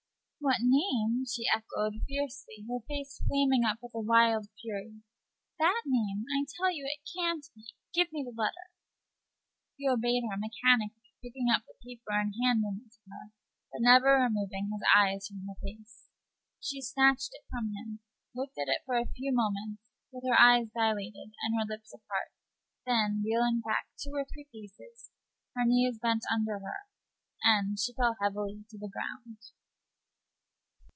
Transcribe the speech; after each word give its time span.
"What 0.43 0.57
name?" 0.61 1.23
she 1.31 1.45
echoed 1.53 2.01
fiercely, 2.07 2.65
her 2.67 2.79
face 2.87 3.21
flaming 3.27 3.63
up 3.63 3.77
with 3.79 3.93
a 3.93 3.99
wild 4.01 4.47
fury 4.59 5.03
"that 5.59 5.83
name! 5.85 6.25
I 6.33 6.47
tell 6.57 6.71
you 6.73 6.83
it 6.85 7.07
can't 7.15 7.45
be. 7.53 7.75
Give 7.93 8.11
me 8.11 8.23
the 8.23 8.33
letter." 8.33 8.73
Page 9.77 9.85
74 9.85 9.85
He 9.85 9.89
obeyed 9.89 10.23
her 10.27 10.41
mechanically, 10.41 11.13
picking 11.21 11.45
up 11.55 11.61
the 11.69 11.77
paper 11.85 12.17
and 12.17 12.33
handing 12.41 12.81
it 12.83 12.89
to 12.91 13.01
her, 13.13 13.29
but 13.71 13.85
never 13.85 14.17
removing 14.17 14.71
his 14.73 14.81
eyes 14.97 15.27
from 15.27 15.45
her 15.45 15.53
face. 15.61 16.09
She 16.59 16.81
snatched 16.81 17.29
it 17.35 17.45
from 17.47 17.73
him; 17.77 17.99
looked 18.33 18.57
at 18.57 18.67
it 18.67 18.81
for 18.87 18.97
a 18.97 19.05
few 19.13 19.31
moments 19.31 19.83
with 20.11 20.23
her 20.25 20.41
eyes 20.41 20.71
dilated 20.73 21.37
and 21.45 21.53
her 21.53 21.69
lips 21.69 21.93
apart; 21.93 22.33
then, 22.87 23.21
reeling 23.23 23.61
back 23.63 23.89
two 24.01 24.15
or 24.15 24.25
three 24.25 24.49
paces, 24.51 25.11
her 25.55 25.65
knees 25.67 25.99
bent 26.01 26.23
under 26.33 26.57
her, 26.57 26.89
and 27.43 27.77
she 27.77 27.93
fell 27.93 28.17
heavily 28.19 28.65
to 28.71 28.79
the 28.79 28.89
ground. 28.89 29.37